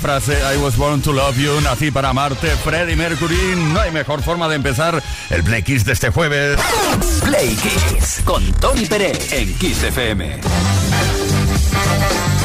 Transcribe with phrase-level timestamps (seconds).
[0.00, 3.56] Frase I was born to love you, nací para amarte, Freddie Mercury.
[3.56, 6.58] No hay mejor forma de empezar el Play Kiss de este jueves.
[7.24, 10.40] Play Kiss con Tony Pérez en Kiss FM.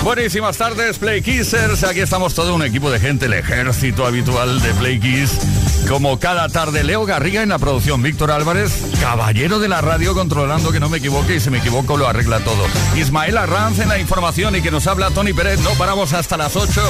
[0.04, 1.84] Buenísimas tardes, Play Kissers.
[1.84, 5.40] Aquí estamos todo un equipo de gente, el ejército habitual de Play Kiss.
[5.88, 10.72] Como cada tarde, Leo Garriga en la producción, Víctor Álvarez, caballero de la radio, controlando
[10.72, 12.66] que no me equivoque y si me equivoco lo arregla todo.
[12.98, 15.62] Ismael Arranz en la información y que nos habla Tony Pérez.
[15.62, 16.82] No paramos hasta las 8,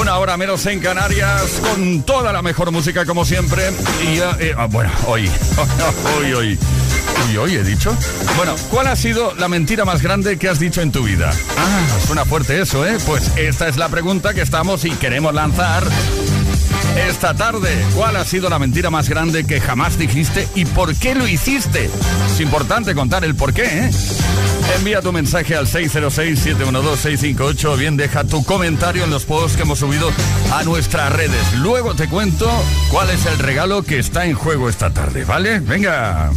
[0.00, 3.70] una hora menos en Canarias, con toda la mejor música como siempre.
[4.02, 5.30] Y eh, ah, bueno, hoy,
[6.18, 6.58] hoy, hoy.
[7.38, 7.94] Hoy he dicho.
[8.36, 11.30] Bueno, ¿cuál ha sido la mentira más grande que has dicho en tu vida?
[11.58, 12.96] Ah, suena fuerte eso, ¿eh?
[13.06, 15.84] Pues esta es la pregunta que estamos y queremos lanzar
[17.06, 17.70] esta tarde.
[17.94, 21.88] ¿Cuál ha sido la mentira más grande que jamás dijiste y por qué lo hiciste?
[22.32, 23.90] Es importante contar el por qué, ¿eh?
[24.76, 29.78] Envía tu mensaje al 606-712-658 o bien deja tu comentario en los posts que hemos
[29.78, 30.10] subido
[30.52, 31.54] a nuestras redes.
[31.58, 32.50] Luego te cuento
[32.90, 35.60] cuál es el regalo que está en juego esta tarde, ¿vale?
[35.60, 36.30] Venga.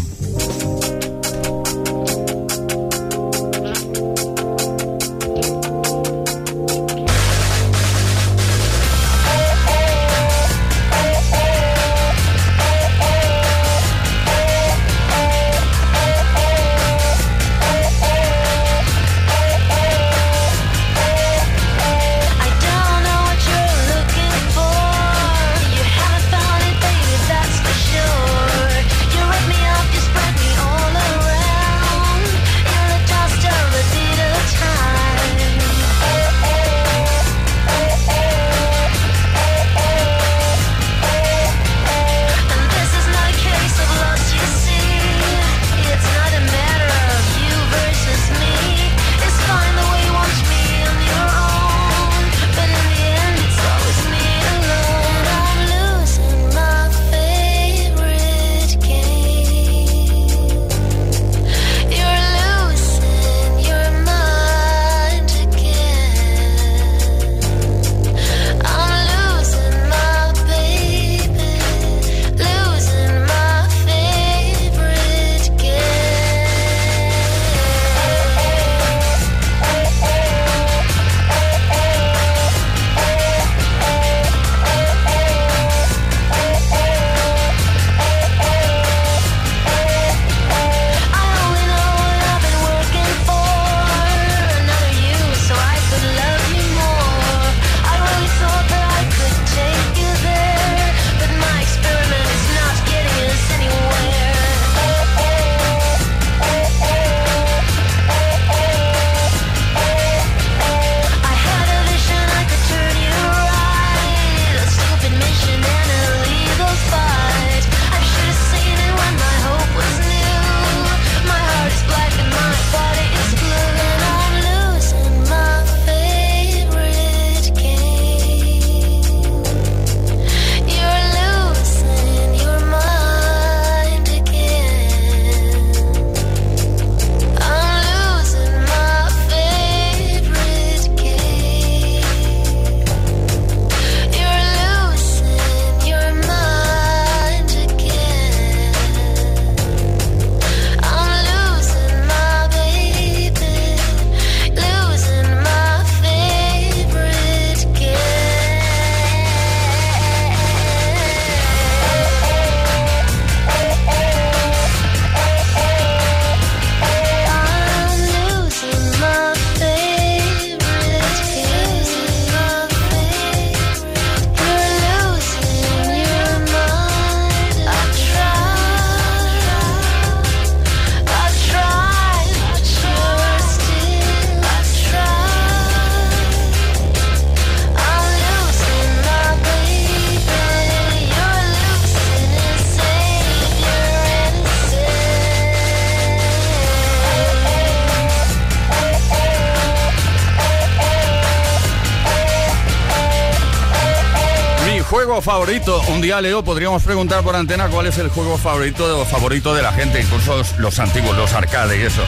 [205.12, 205.82] Juego favorito?
[205.90, 209.74] Un día, Leo, podríamos preguntar por antena cuál es el juego favorito, favorito de la
[209.74, 212.02] gente, incluso los antiguos, los arcade y eso.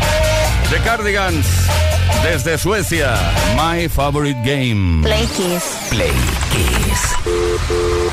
[0.69, 1.45] The Cardigans,
[2.23, 3.13] desde Suecia,
[3.57, 5.03] My Favorite Game.
[5.03, 5.63] Play Kiss.
[5.89, 6.13] Play
[6.49, 7.01] Kiss.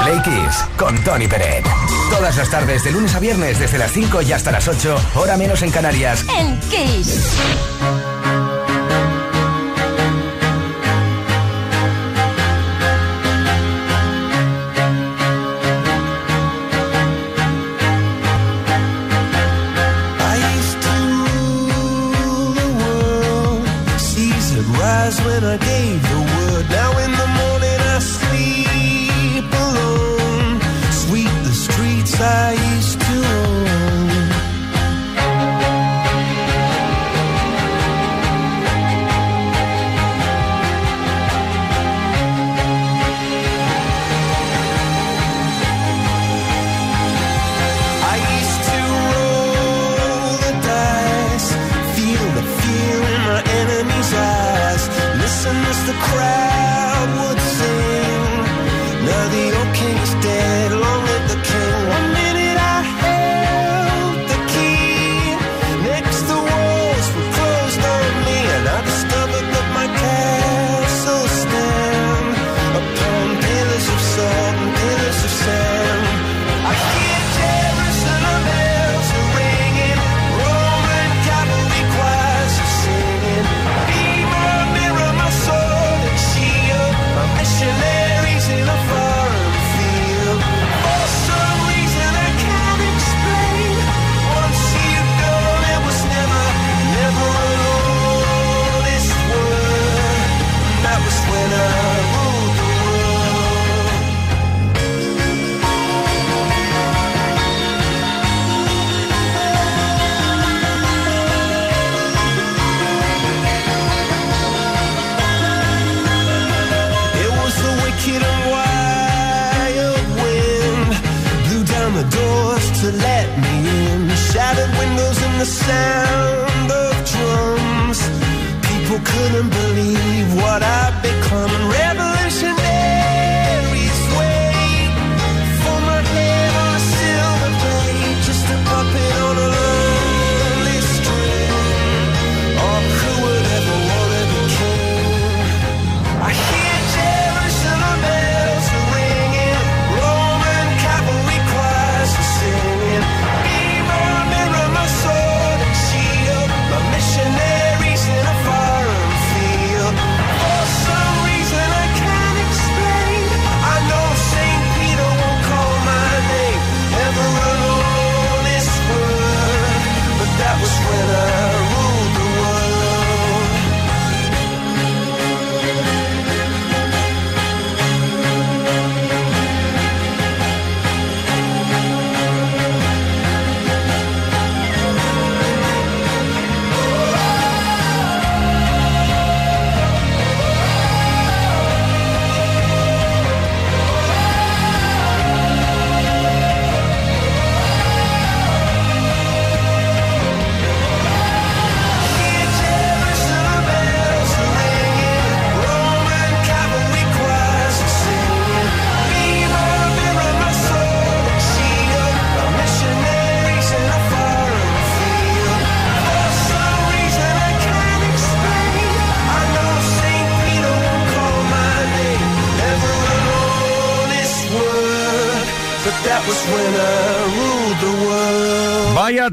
[0.03, 1.65] Play Kiss con Tony Peret.
[2.11, 5.37] Todas las tardes, de lunes a viernes, desde las 5 y hasta las 8, hora
[5.37, 6.25] menos en Canarias.
[6.37, 7.37] En Kiss.
[25.41, 26.10] When I gave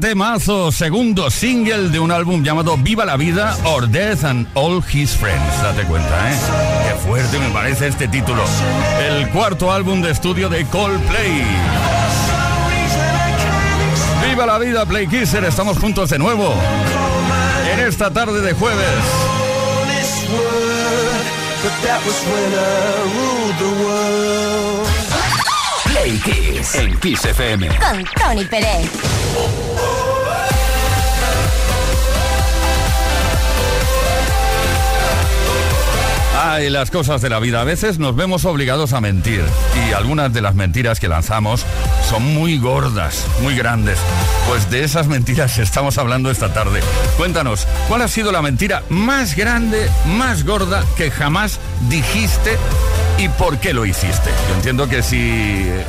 [0.08, 5.14] temazo, segundo single de un álbum llamado Viva la Vida or Death and All His
[5.14, 5.62] Friends.
[5.62, 6.34] Date cuenta, ¿eh?
[6.88, 8.42] Qué fuerte me parece este título.
[9.06, 11.44] El cuarto álbum de estudio de Coldplay.
[14.26, 15.44] Viva la vida, Play Kisser.
[15.44, 16.54] Estamos juntos de nuevo.
[17.70, 18.88] En esta tarde de jueves.
[26.08, 27.68] Play Kiss en Kiss FM.
[27.68, 28.90] Con Tony Pérez.
[36.40, 37.60] Ay, las cosas de la vida.
[37.60, 39.44] A veces nos vemos obligados a mentir.
[39.86, 41.66] Y algunas de las mentiras que lanzamos
[42.08, 43.98] son muy gordas, muy grandes.
[44.48, 46.80] Pues de esas mentiras estamos hablando esta tarde.
[47.18, 51.60] Cuéntanos, ¿cuál ha sido la mentira más grande, más gorda que jamás
[51.90, 52.56] dijiste
[53.18, 54.30] y por qué lo hiciste.
[54.48, 55.84] Yo entiendo que si eh,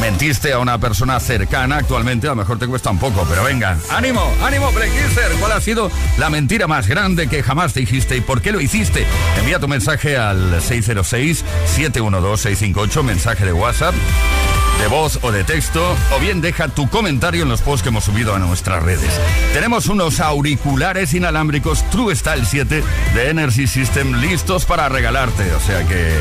[0.00, 3.78] mentiste a una persona cercana actualmente, a lo mejor te cuesta un poco, pero venga,
[3.90, 5.30] ánimo, ánimo, Kisser.
[5.38, 8.60] ¿Cuál ha sido la mentira más grande que jamás te dijiste y por qué lo
[8.60, 9.06] hiciste?
[9.38, 13.94] Envía tu mensaje al 606-712-658, mensaje de WhatsApp
[14.78, 18.04] de voz o de texto, o bien deja tu comentario en los posts que hemos
[18.04, 19.10] subido a nuestras redes.
[19.52, 22.82] Tenemos unos auriculares inalámbricos True Style 7
[23.14, 26.12] de Energy System listos para regalarte, o sea que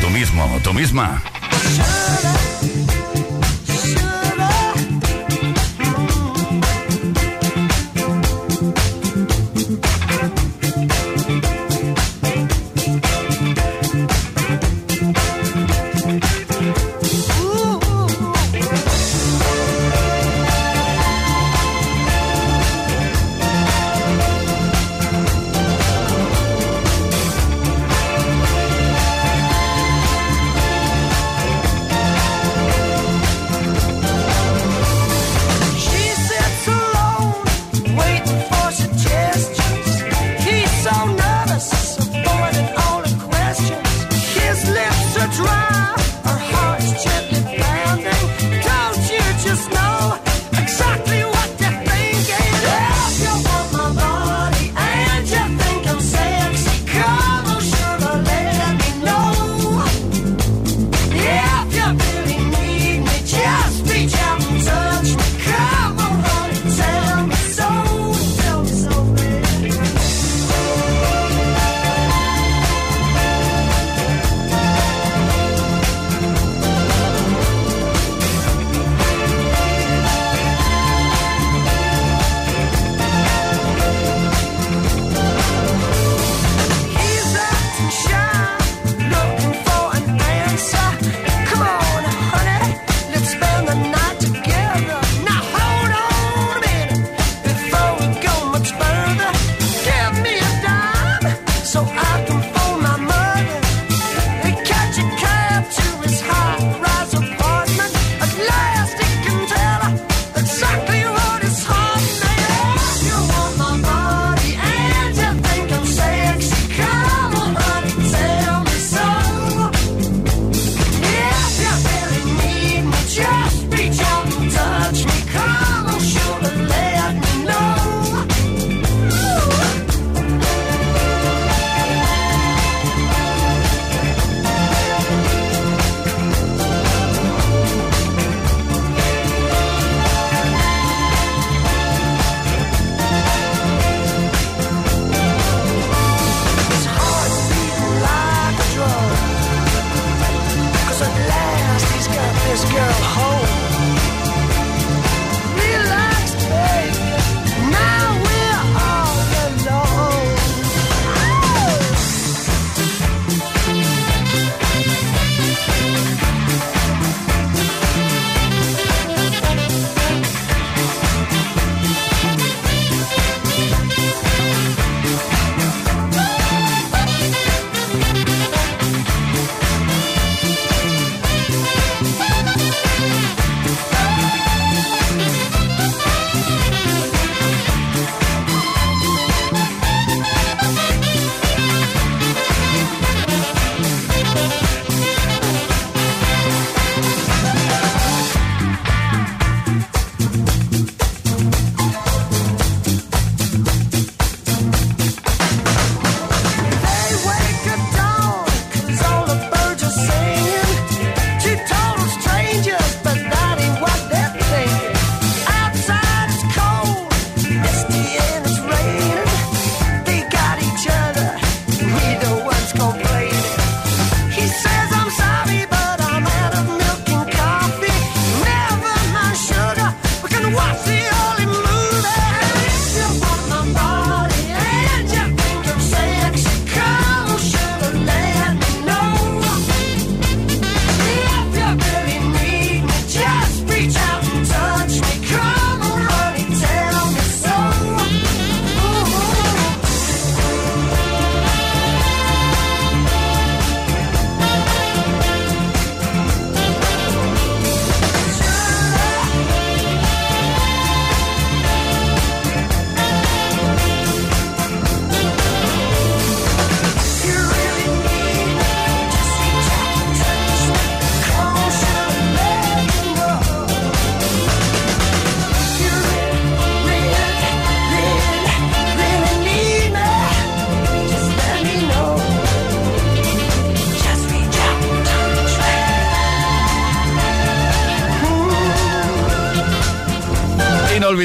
[0.00, 1.22] tú mismo tú misma.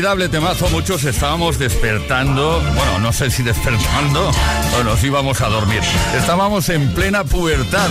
[0.08, 4.32] Inolvidable temazo, muchos estábamos despertando, bueno, no sé si despertando
[4.80, 5.82] o nos íbamos a dormir.
[6.18, 7.90] Estábamos en plena pubertad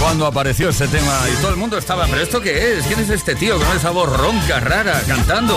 [0.00, 2.84] cuando apareció este tema y todo el mundo estaba, ¿pero esto qué es?
[2.86, 5.56] ¿Quién es este tío con esa voz ronca, rara, cantando?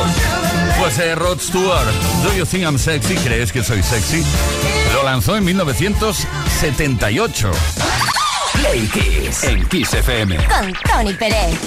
[0.80, 1.88] Pues eh, Rod Stewart,
[2.22, 3.16] Do You Think I'm Sexy?
[3.16, 4.24] ¿Crees que soy sexy?
[4.94, 7.52] Lo lanzó en 1978.
[8.54, 9.44] Play Kiss.
[9.44, 10.38] En Kiss FM.
[10.38, 11.58] Con Tony Pérez.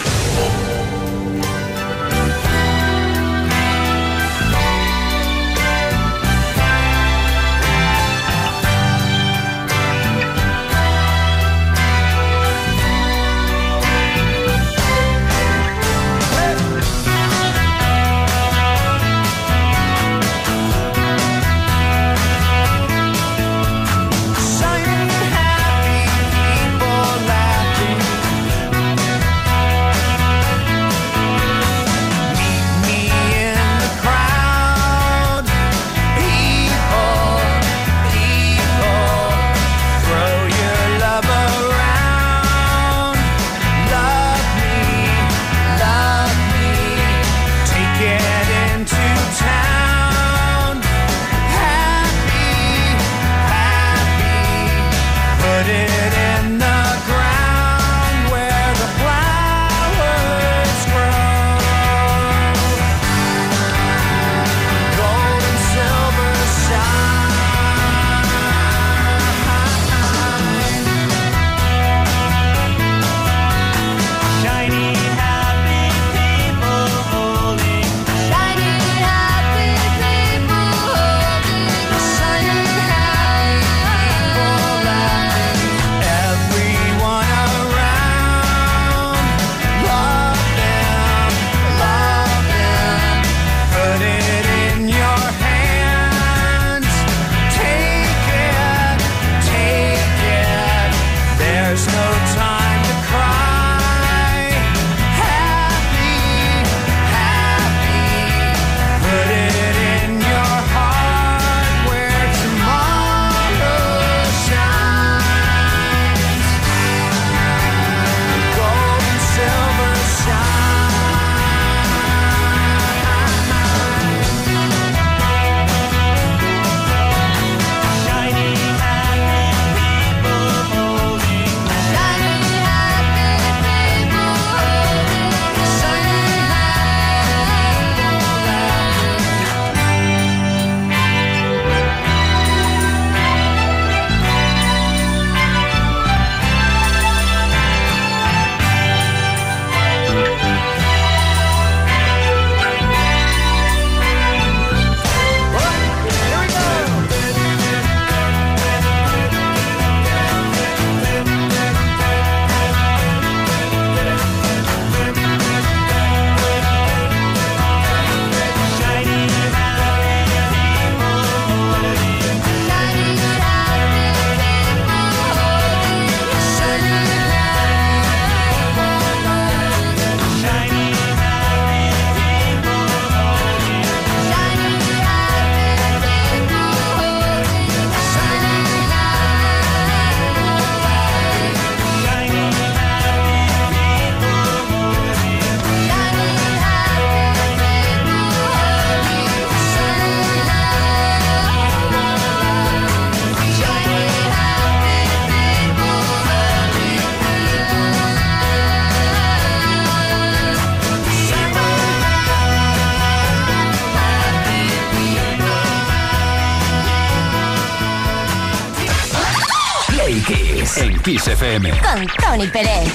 [221.12, 221.28] Kiss.
[221.28, 221.70] FM.
[221.70, 222.90] Con Tony Pérez.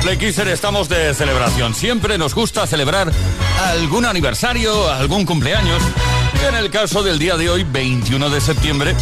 [0.00, 1.74] Play Kisser, estamos de celebración.
[1.74, 3.10] Siempre nos gusta celebrar
[3.72, 5.82] algún aniversario, algún cumpleaños.
[6.48, 8.94] En el caso del día de hoy, 21 de septiembre,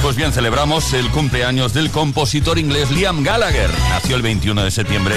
[0.00, 3.70] pues bien, celebramos el cumpleaños del compositor inglés Liam Gallagher.
[3.90, 5.16] Nació el 21 de septiembre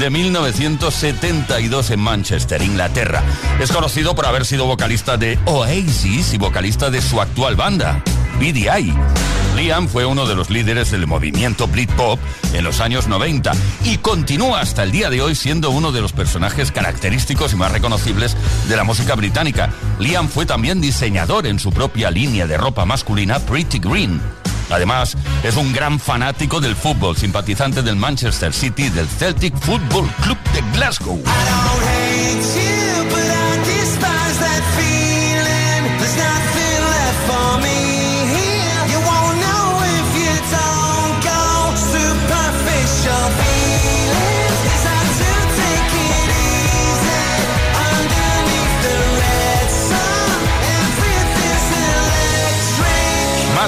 [0.00, 3.22] de 1972 en Manchester, Inglaterra.
[3.60, 8.02] Es conocido por haber sido vocalista de Oasis y vocalista de su actual banda,
[8.40, 8.92] BDI.
[9.56, 12.20] Liam fue uno de los líderes del movimiento Britpop
[12.52, 13.52] en los años 90
[13.84, 17.72] y continúa hasta el día de hoy siendo uno de los personajes característicos y más
[17.72, 18.36] reconocibles
[18.68, 19.72] de la música británica.
[19.98, 24.20] Liam fue también diseñador en su propia línea de ropa masculina Pretty Green.
[24.68, 30.10] Además, es un gran fanático del fútbol, simpatizante del Manchester City y del Celtic Football
[30.22, 31.22] Club de Glasgow.
[31.26, 32.75] Hate you,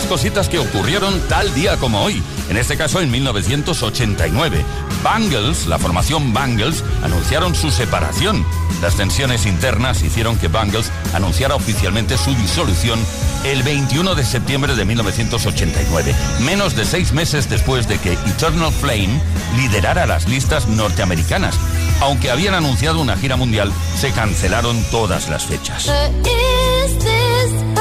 [0.08, 4.64] cositas que ocurrieron tal día como hoy, en este caso en 1989.
[5.02, 8.44] Bangles, la formación Bangles, anunciaron su separación.
[8.80, 12.98] Las tensiones internas hicieron que Bangles anunciara oficialmente su disolución
[13.44, 19.20] el 21 de septiembre de 1989, menos de seis meses después de que Eternal Flame
[19.56, 21.56] liderara las listas norteamericanas.
[22.00, 25.88] Aunque habían anunciado una gira mundial, se cancelaron todas las fechas.
[25.88, 27.77] Uh,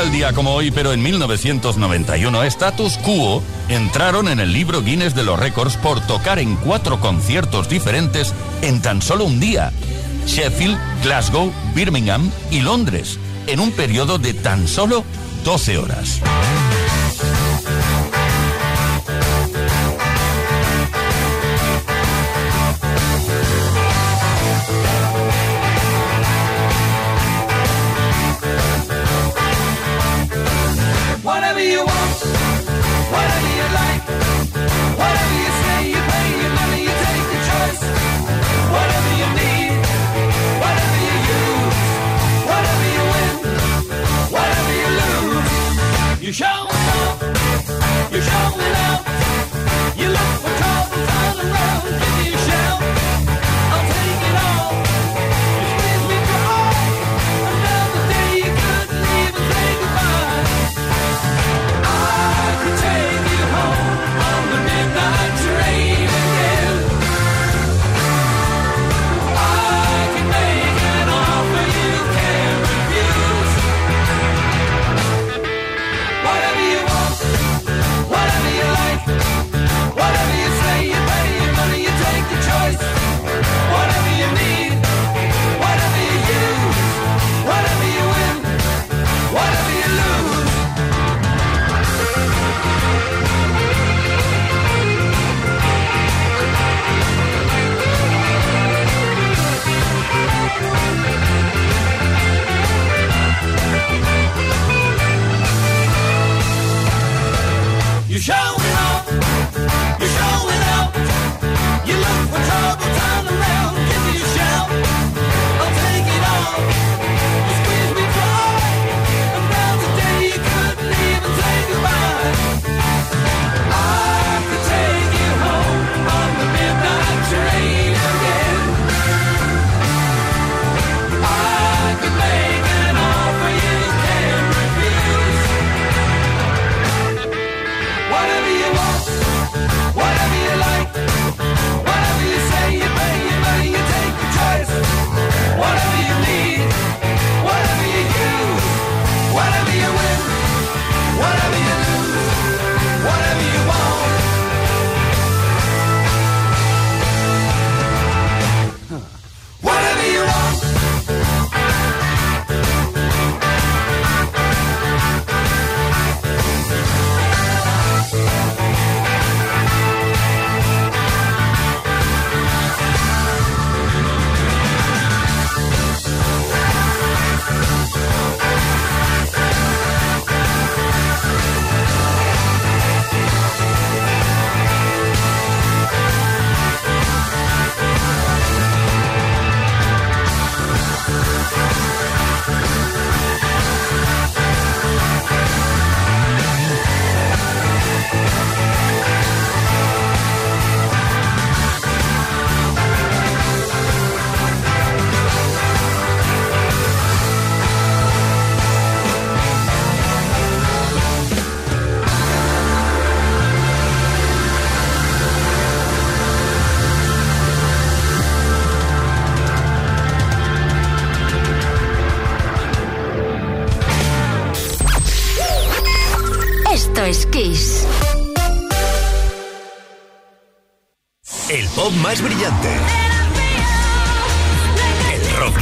[0.00, 5.24] Tal día como hoy, pero en 1991, Status Quo entraron en el libro Guinness de
[5.24, 8.32] los récords por tocar en cuatro conciertos diferentes
[8.62, 9.74] en tan solo un día.
[10.24, 15.04] Sheffield, Glasgow, Birmingham y Londres, en un periodo de tan solo
[15.44, 16.22] 12 horas.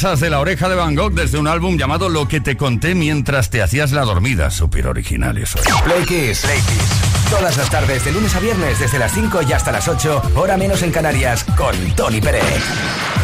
[0.00, 3.50] De la oreja de Van Gogh desde un álbum llamado Lo que te conté mientras
[3.50, 4.50] te hacías la dormida.
[4.50, 5.58] super original eso.
[5.84, 6.40] Play Kiss.
[6.40, 6.58] Play
[7.28, 10.56] Todas las tardes, de lunes a viernes, desde las 5 y hasta las 8, hora
[10.56, 13.19] menos en Canarias, con Tony Pérez.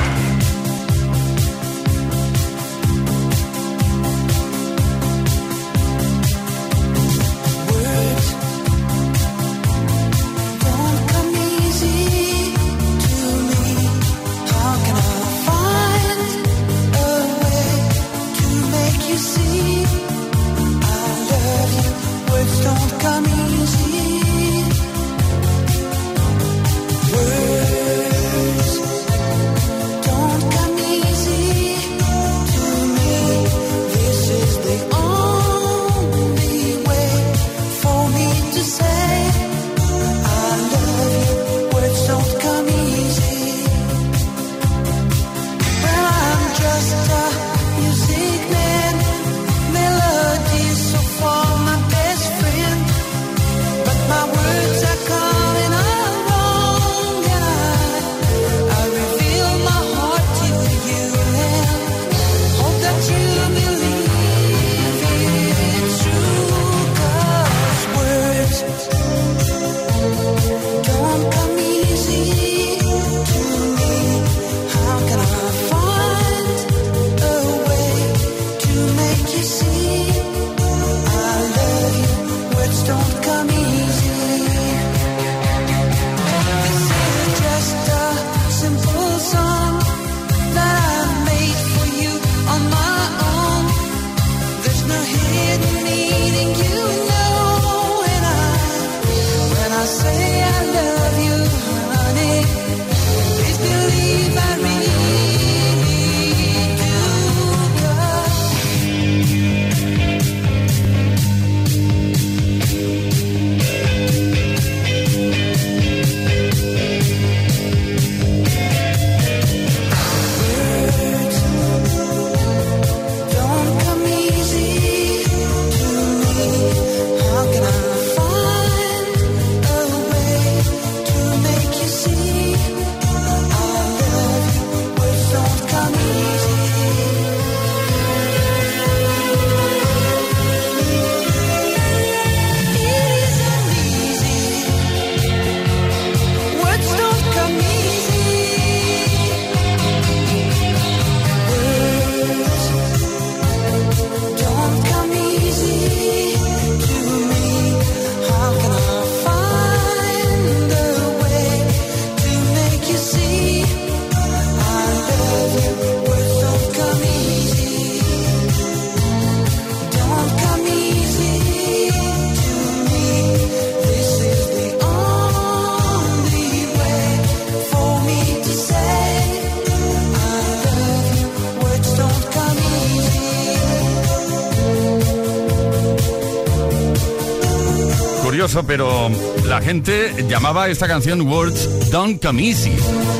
[188.56, 189.10] Eso, pero
[189.44, 192.72] la gente llamaba esta canción Words Don't Come Easy.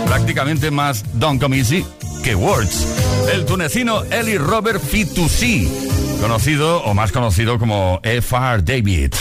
[0.06, 1.84] Prácticamente más Don't Come Easy
[2.24, 2.86] que Words.
[3.34, 5.70] El tunecino Eli Robert Fitoussi,
[6.22, 8.62] conocido o más conocido como F.R.
[8.62, 9.12] David.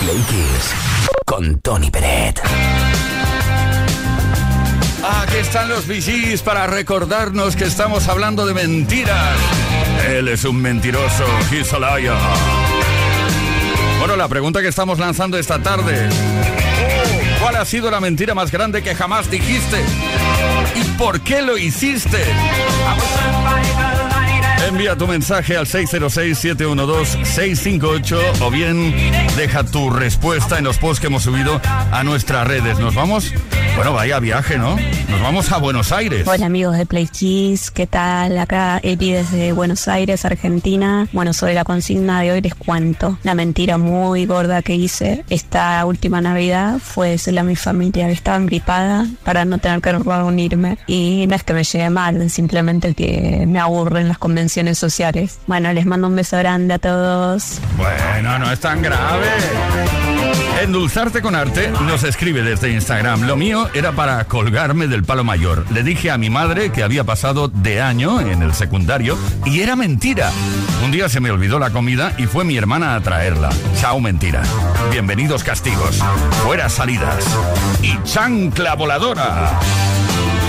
[0.00, 0.74] Play Kiss
[1.26, 2.40] con Tony Peret.
[5.04, 9.38] Aquí están los VGs para recordarnos que estamos hablando de mentiras.
[10.08, 12.51] Él es un mentiroso, he's a liar.
[14.02, 16.08] Bueno, la pregunta que estamos lanzando esta tarde.
[17.40, 19.76] ¿Cuál ha sido la mentira más grande que jamás dijiste?
[20.74, 22.18] ¿Y por qué lo hiciste?
[24.66, 28.92] Envía tu mensaje al 606-712-658 o bien
[29.36, 31.60] deja tu respuesta en los posts que hemos subido
[31.92, 32.80] a nuestras redes.
[32.80, 33.32] ¿Nos vamos?
[33.76, 34.76] Bueno, vaya viaje, ¿no?
[35.08, 36.26] Nos vamos a Buenos Aires.
[36.26, 38.38] Hola amigos de Play Kiss, ¿qué tal?
[38.38, 41.08] Acá Epi desde Buenos Aires, Argentina.
[41.12, 43.18] Bueno, sobre la consigna de hoy les cuento.
[43.22, 48.12] La mentira muy gorda que hice esta última Navidad fue decirle a mi familia que
[48.12, 50.78] estaba gripada para no tener que reunirme.
[50.86, 55.38] Y no es que me llegue mal, simplemente que me aburren las convenciones sociales.
[55.46, 57.58] Bueno, les mando un beso grande a todos.
[57.76, 59.26] Bueno, no es tan grave.
[60.62, 63.22] Endulzarte con arte nos escribe desde Instagram.
[63.22, 65.64] Lo mío era para colgarme del palo mayor.
[65.72, 69.74] Le dije a mi madre que había pasado de año en el secundario y era
[69.74, 70.30] mentira.
[70.84, 73.50] Un día se me olvidó la comida y fue mi hermana a traerla.
[73.80, 74.44] Chao mentira.
[74.92, 75.96] Bienvenidos castigos.
[76.44, 77.24] Fuera salidas.
[77.82, 79.58] Y chancla voladora.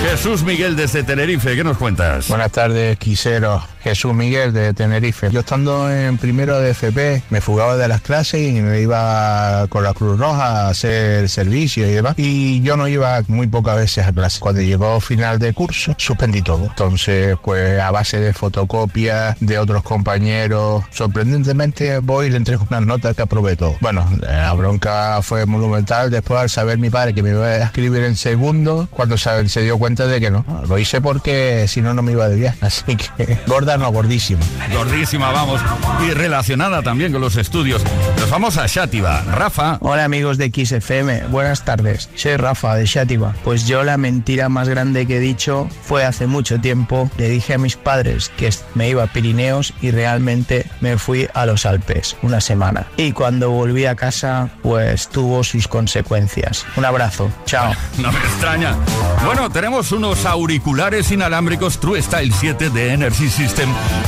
[0.03, 2.27] Jesús Miguel desde Tenerife, ¿qué nos cuentas?
[2.27, 3.63] Buenas tardes, Quisero.
[3.83, 5.29] Jesús Miguel de Tenerife.
[5.31, 9.83] Yo estando en primero de FP, me fugaba de las clases y me iba con
[9.83, 12.13] la Cruz Roja a hacer servicio y demás.
[12.17, 14.39] Y yo no iba muy pocas veces a clase.
[14.39, 16.65] Cuando llegó final de curso, suspendí todo.
[16.65, 22.85] Entonces, pues a base de fotocopias de otros compañeros, sorprendentemente voy y le entrego unas
[22.85, 23.75] notas que aprobé todo.
[23.81, 28.03] Bueno, la bronca fue monumental después al saber mi padre que me iba a escribir
[28.03, 30.45] en segundo, cuando se, dio cuenta de que no.
[30.67, 32.57] Lo hice porque si no, no me iba de viaje.
[32.65, 34.41] Así que gorda no, gordísima.
[34.71, 35.61] Gordísima, vamos.
[36.07, 37.81] Y relacionada también con los estudios.
[38.19, 39.21] Nos vamos a Chátiva.
[39.21, 39.77] Rafa.
[39.81, 42.09] Hola amigos de XFM, buenas tardes.
[42.15, 43.33] Soy Rafa de Chátiva.
[43.43, 47.09] Pues yo la mentira más grande que he dicho fue hace mucho tiempo.
[47.17, 51.45] Le dije a mis padres que me iba a Pirineos y realmente me fui a
[51.45, 52.87] los Alpes una semana.
[52.97, 56.65] Y cuando volví a casa, pues tuvo sus consecuencias.
[56.75, 57.73] Un abrazo, chao.
[57.97, 58.75] No me extraña.
[59.23, 63.62] Bueno, tenemos unos auriculares inalámbricos True Style 7 de Energy System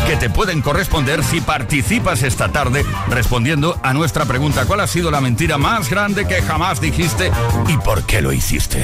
[0.08, 4.66] que te pueden corresponder si participas esta tarde respondiendo a nuestra pregunta.
[4.66, 7.32] ¿Cuál ha sido la mentira más grande que jamás dijiste
[7.68, 8.84] y por qué lo hiciste?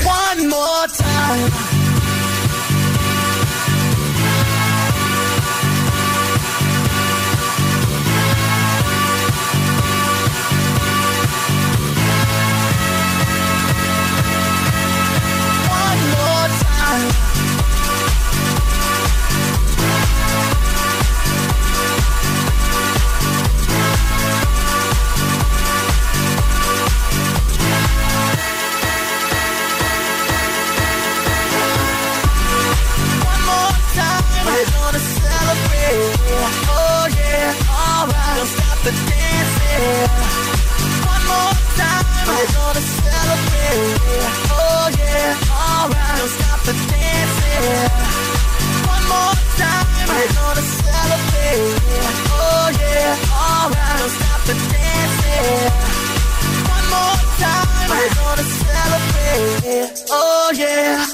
[60.62, 61.05] Yeah.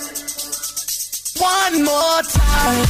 [1.39, 2.87] One more time.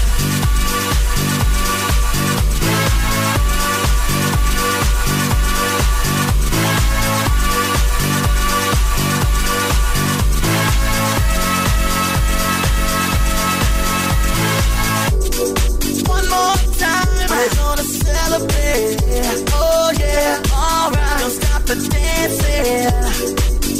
[19.49, 21.19] Oh yeah, alright.
[21.19, 22.91] Don't stop the dancing.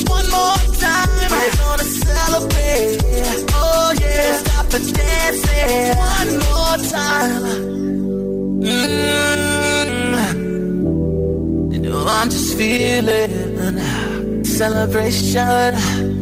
[0.07, 0.76] One more
[1.47, 2.97] we're gonna celebrate.
[3.53, 5.97] Oh yeah, stop the dancing.
[5.97, 7.43] One more time.
[8.63, 10.13] Mm.
[11.73, 15.73] You know I'm just feeling celebration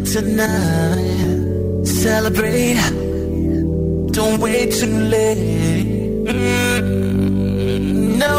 [0.05, 1.85] tonight.
[1.85, 2.77] Celebrate.
[4.11, 6.27] Don't wait too late.
[6.27, 8.37] Mm, no,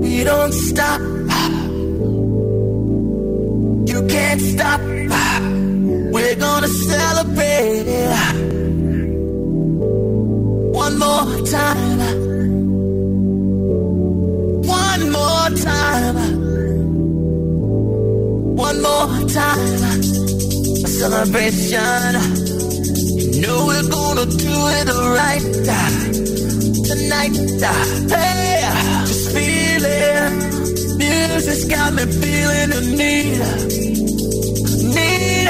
[0.00, 1.13] we don't stop.
[4.14, 4.80] Can't stop.
[6.14, 7.86] We're gonna celebrate.
[10.84, 12.00] One more time.
[14.82, 16.16] One more time.
[18.68, 19.10] One more
[19.40, 19.82] time,
[20.86, 22.12] a celebration.
[23.34, 24.88] You know we're gonna do it
[25.20, 25.46] right
[26.88, 27.34] tonight.
[28.14, 28.60] Hey,
[29.08, 30.32] just feeling.
[30.98, 33.83] Music's got me feeling the need, need.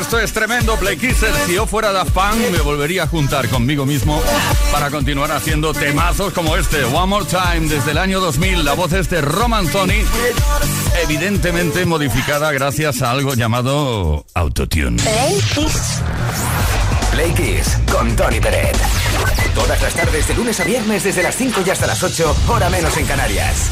[0.00, 1.30] Esto es tremendo, Play Kisser.
[1.46, 4.22] Si yo fuera Daft Punk, me volvería a juntar conmigo mismo
[4.72, 6.84] para continuar haciendo temazos como este.
[6.84, 8.64] One More Time, desde el año 2000.
[8.64, 10.02] La voz es de Roman Tony,
[11.02, 15.00] evidentemente modificada gracias a algo llamado Autotune.
[15.02, 16.00] Play Kiss.
[17.12, 18.76] Play Kiss con Tony Peret.
[19.54, 22.68] Todas las tardes de lunes a viernes desde las 5 y hasta las 8, hora
[22.68, 23.70] menos en Canarias.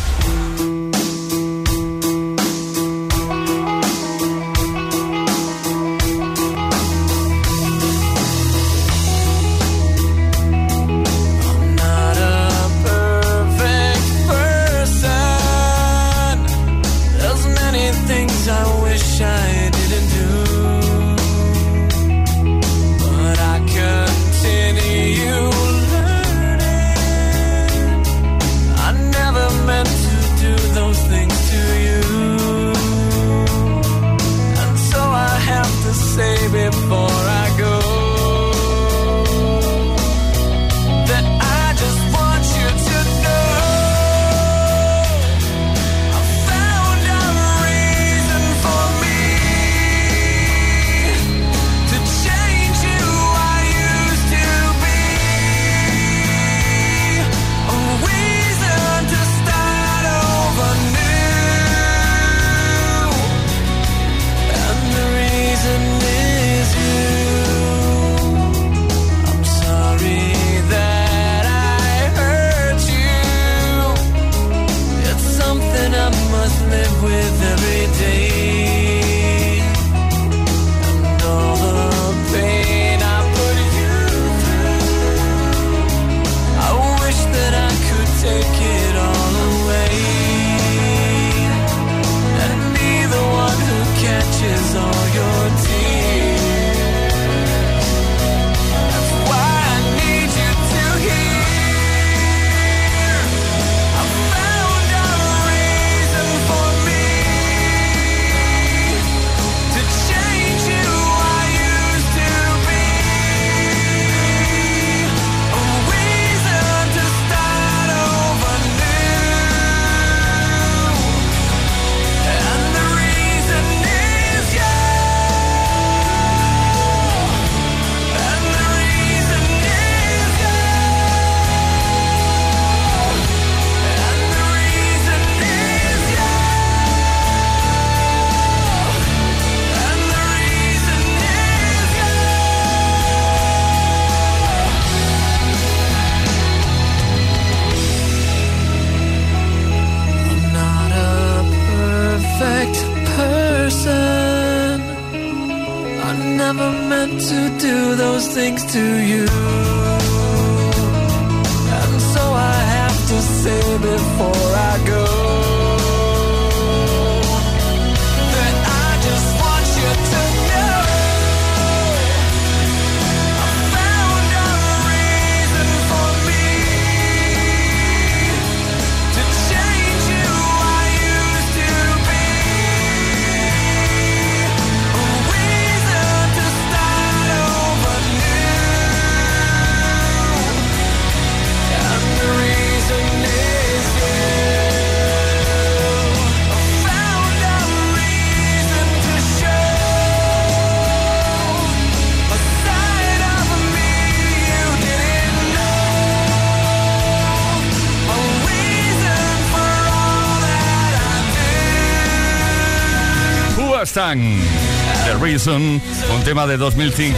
[213.96, 217.16] The Reason, un tema de 2005.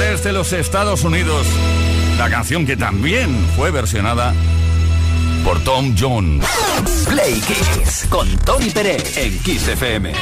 [0.00, 1.46] Desde los Estados Unidos.
[2.16, 4.32] La canción que también fue versionada
[5.44, 6.42] por Tom Jones.
[7.06, 10.14] Play Kiss con Tony Pérez en Kiss FM.